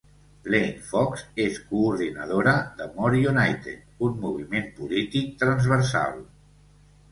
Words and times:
Lane 0.53 0.69
Fox 0.85 1.25
és 1.43 1.59
coordinadora 1.73 2.55
de 2.81 2.89
More 2.97 3.21
United, 3.33 3.85
un 4.09 4.19
moviment 4.25 4.69
polític 4.81 5.31
transversal. 5.45 6.21